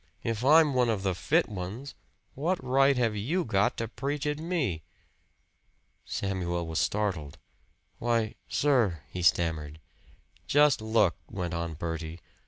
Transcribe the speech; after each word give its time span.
"If 0.23 0.43
I'm 0.43 0.73
one 0.73 0.89
of 0.89 1.03
the 1.03 1.13
fit 1.13 1.47
ones, 1.47 1.93
what 2.33 2.57
right 2.63 2.97
have 2.97 3.15
you 3.15 3.45
got 3.45 3.77
to 3.77 3.87
preach 3.87 4.25
at 4.25 4.39
me?" 4.39 4.81
Samuel 6.05 6.65
was 6.65 6.79
startled. 6.79 7.37
"Why 7.99 8.33
sir" 8.49 9.01
he 9.13 9.21
stammered. 9.21 9.79
"Just 10.47 10.81
look!" 10.81 11.17
went 11.29 11.53
on 11.53 11.75
Bertie. 11.75 12.19